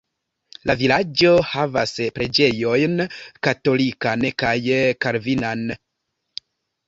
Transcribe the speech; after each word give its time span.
La 0.69 0.75
vilaĝo 0.77 1.33
havas 1.49 1.91
preĝejojn 2.15 2.97
katolikan 3.47 4.25
kaj 4.45 4.53
kalvinanan. 5.05 5.77